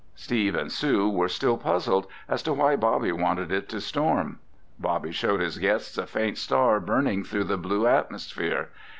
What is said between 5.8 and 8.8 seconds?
a faint star burning through the blue atmosphere.